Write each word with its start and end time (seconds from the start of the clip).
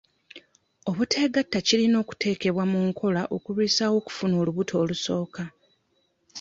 Obuteegatta 0.89 1.57
kirina 1.67 1.95
okuteekebwa 2.03 2.63
mu 2.71 2.79
nkola 2.87 3.21
okulwisaawo 3.35 3.95
okufuna 4.01 4.35
olubuto 4.41 4.73
olusooka. 4.83 5.43